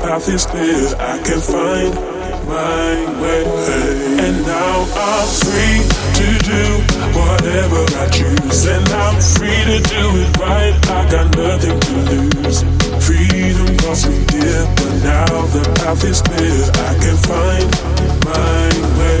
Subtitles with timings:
[0.00, 1.94] path is clear, I can find
[2.50, 3.44] my way.
[4.26, 5.78] And now I'm free
[6.18, 6.64] to do
[7.14, 8.66] whatever I choose.
[8.66, 12.62] And I'm free to do it right, I got nothing to lose.
[13.06, 17.70] Freedom cost me dear, but now the path is clear, I can find
[18.26, 19.20] my way.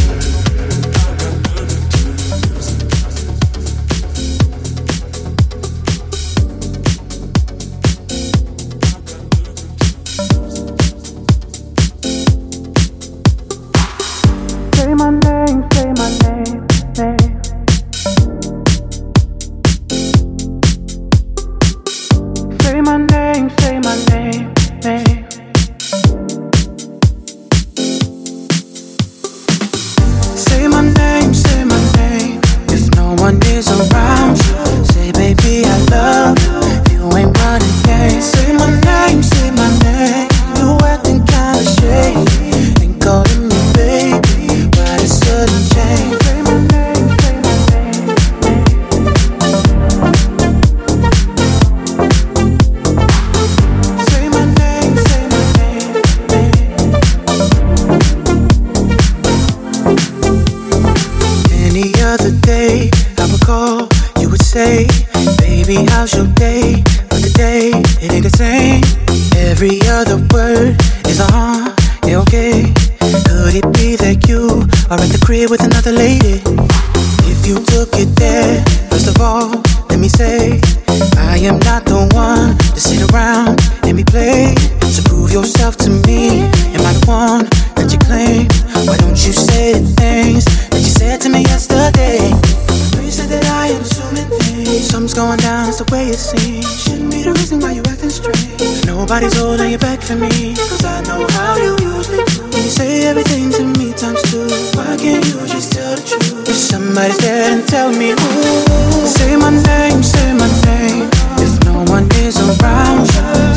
[99.01, 100.53] Nobody's holding you back for me.
[100.53, 102.43] Cause I know how you usually do.
[102.43, 104.45] When you say everything to me times two.
[104.77, 106.47] Why can't you just tell the truth?
[106.47, 109.07] If somebody's there, and tell me who.
[109.07, 111.09] Say my name, say my name.
[111.41, 113.07] If no one is around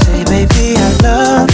[0.05, 1.54] say, baby, I love you.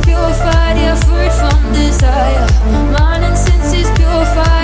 [0.00, 2.46] purified, yeah, freed from desire.
[2.92, 4.55] Mind and senses purified,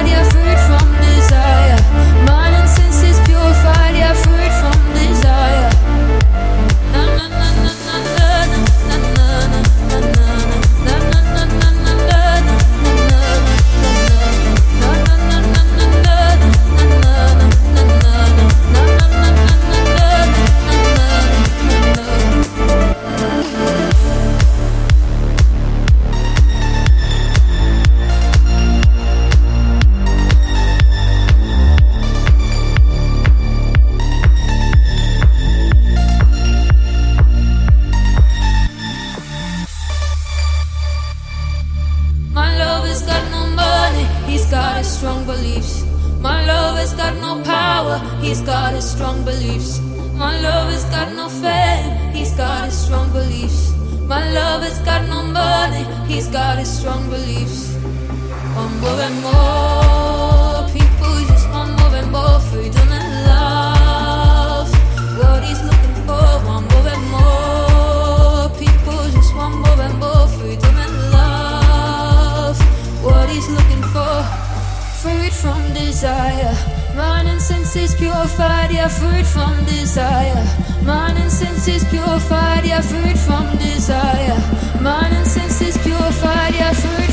[75.02, 76.54] freed from desire.
[76.94, 80.44] Mind and senses purified, yeah, freed from desire.
[80.84, 84.38] Mind and senses purified, yeah, freed from desire.
[84.80, 87.11] Mind and senses purified, yeah, freed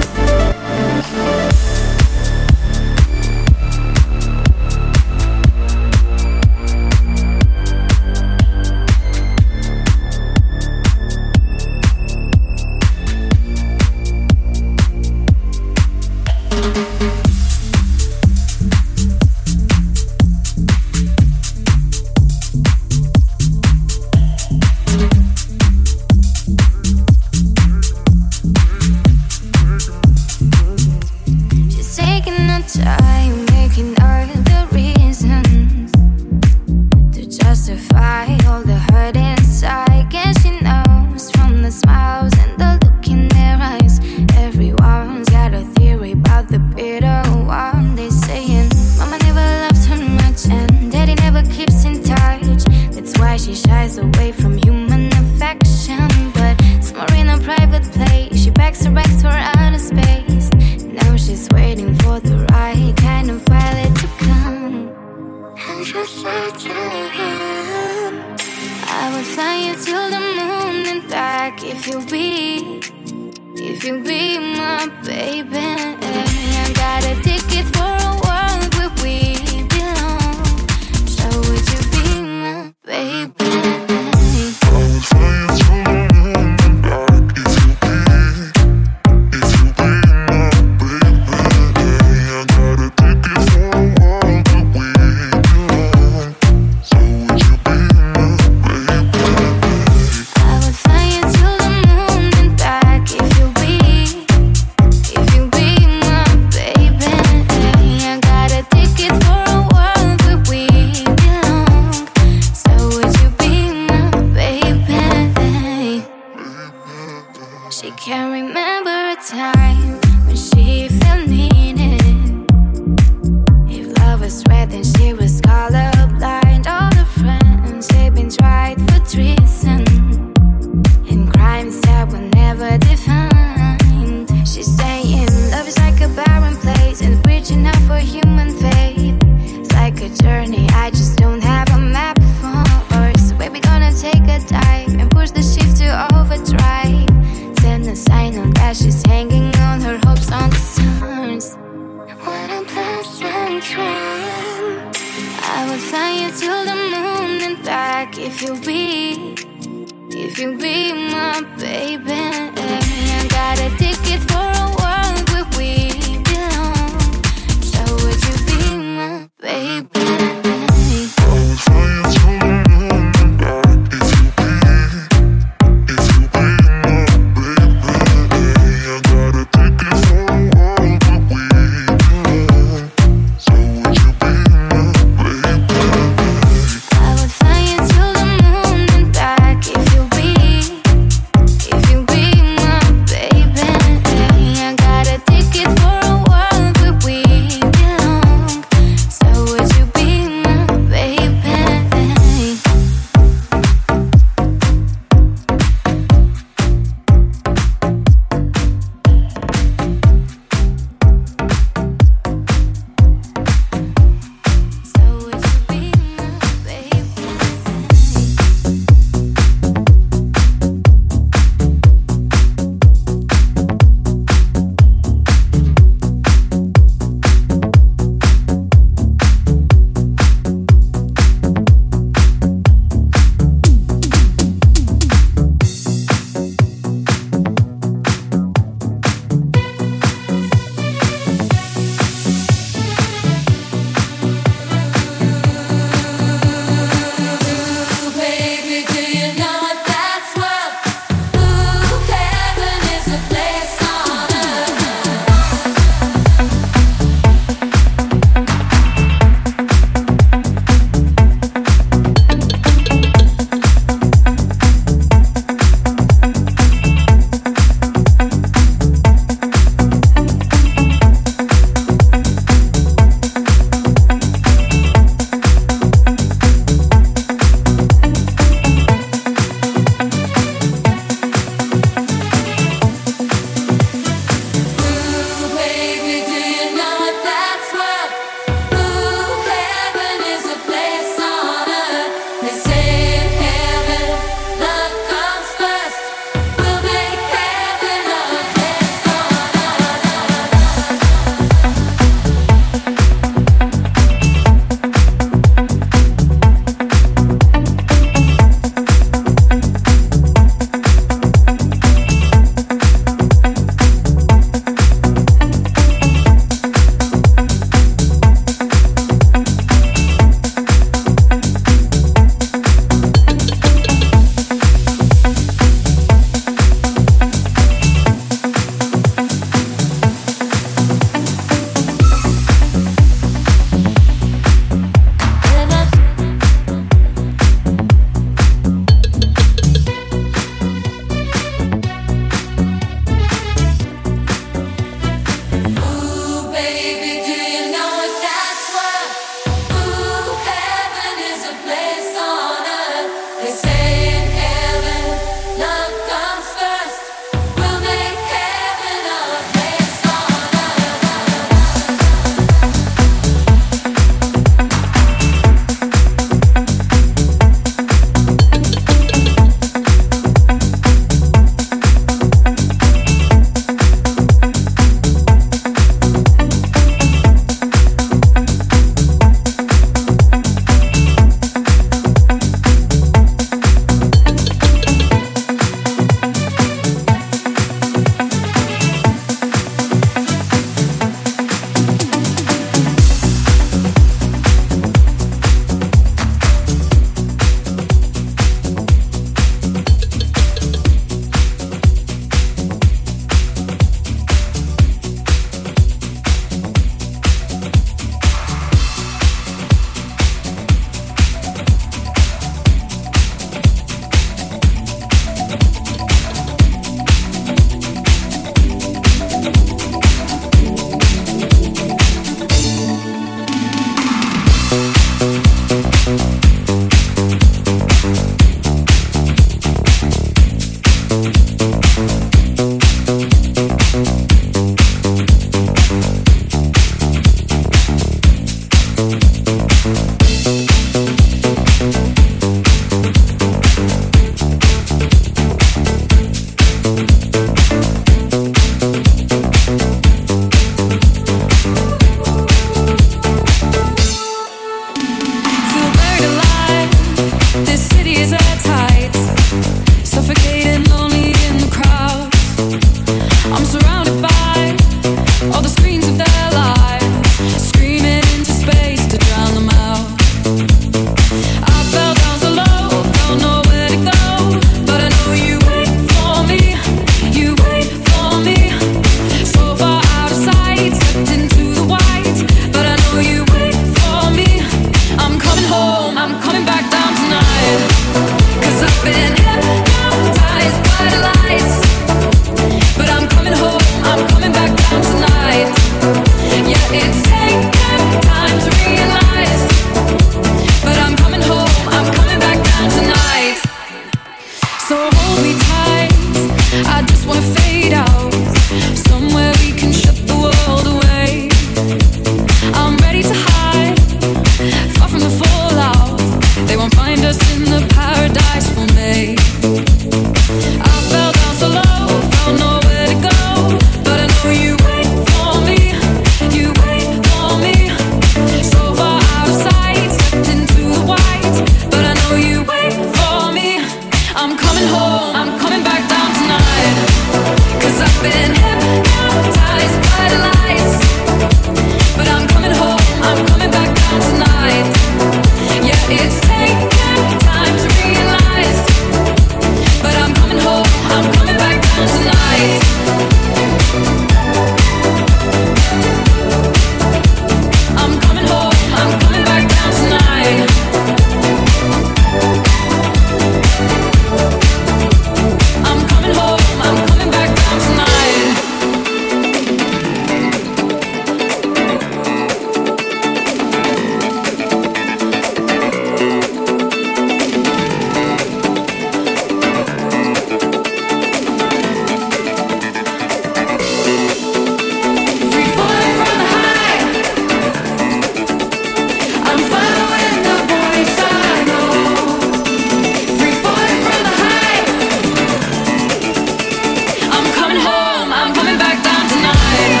[597.68, 600.00] coming home, I'm coming back down tonight.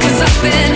[0.00, 0.73] Cause I've been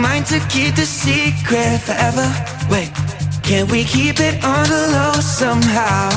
[0.00, 2.26] mind to keep the secret forever.
[2.70, 2.90] Wait,
[3.42, 6.10] can we keep it on the low somehow?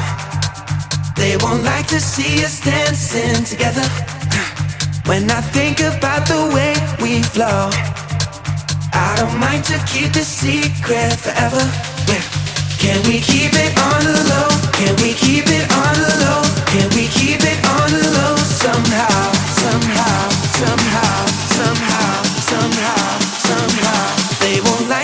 [1.15, 3.85] They won't like to see us dancing together.
[5.09, 7.69] When I think about the way we flow,
[8.93, 11.63] I don't mind to keep the secret forever.
[12.09, 12.23] Yeah.
[12.83, 14.49] Can we keep it on the low?
[14.79, 16.41] Can we keep it on the low?
[16.73, 20.29] Can we keep it on the low somehow, somehow,
[20.61, 21.25] somehow,
[21.57, 22.98] somehow, somehow?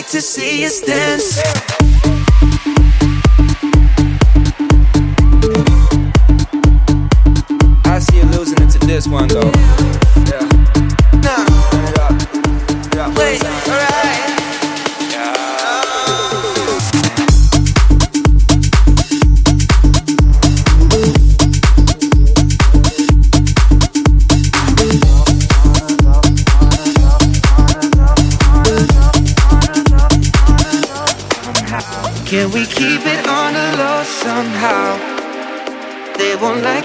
[0.06, 1.40] like to see us dance.
[7.86, 9.95] I see you losing it to this one though.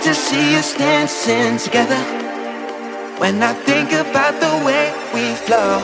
[0.03, 2.01] to see us dancing together.
[3.19, 5.77] When I think about the way we flow,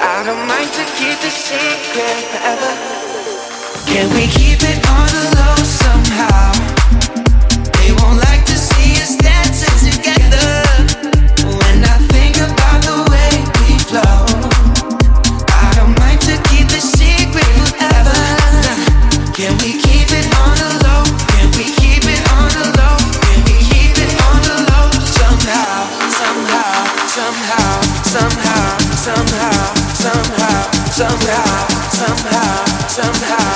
[0.00, 2.72] I don't mind to keep the secret forever.
[3.86, 6.65] Can we keep it on the low somehow?
[30.96, 33.55] somehow, somehow, somehow.